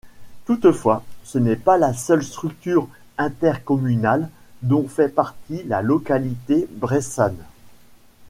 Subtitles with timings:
[0.45, 2.87] Toutefois, ce n'est pas la seule structure
[3.19, 4.31] intercommunale
[4.63, 7.37] dont fait partie la localité bressane.